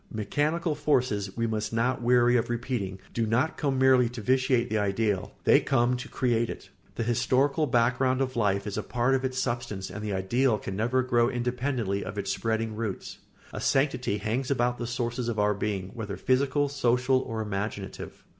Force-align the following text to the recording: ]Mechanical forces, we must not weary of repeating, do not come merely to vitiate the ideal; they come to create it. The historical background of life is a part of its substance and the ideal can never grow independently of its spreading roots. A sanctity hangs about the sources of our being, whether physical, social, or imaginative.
]Mechanical 0.11 0.73
forces, 0.73 1.37
we 1.37 1.45
must 1.45 1.71
not 1.71 2.01
weary 2.01 2.35
of 2.35 2.49
repeating, 2.49 2.99
do 3.13 3.27
not 3.27 3.55
come 3.55 3.77
merely 3.77 4.09
to 4.09 4.21
vitiate 4.21 4.67
the 4.67 4.79
ideal; 4.79 5.35
they 5.43 5.59
come 5.59 5.95
to 5.97 6.09
create 6.09 6.49
it. 6.49 6.71
The 6.95 7.03
historical 7.03 7.67
background 7.67 8.19
of 8.19 8.35
life 8.35 8.65
is 8.65 8.79
a 8.79 8.81
part 8.81 9.13
of 9.13 9.23
its 9.23 9.37
substance 9.39 9.91
and 9.91 10.03
the 10.03 10.11
ideal 10.13 10.57
can 10.57 10.75
never 10.75 11.03
grow 11.03 11.29
independently 11.29 12.03
of 12.03 12.17
its 12.17 12.31
spreading 12.33 12.75
roots. 12.75 13.19
A 13.53 13.61
sanctity 13.61 14.17
hangs 14.17 14.49
about 14.49 14.79
the 14.79 14.87
sources 14.87 15.29
of 15.29 15.37
our 15.37 15.53
being, 15.53 15.89
whether 15.93 16.17
physical, 16.17 16.67
social, 16.67 17.19
or 17.19 17.39
imaginative. 17.39 18.23